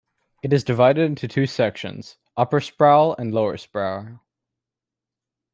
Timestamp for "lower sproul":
3.31-4.19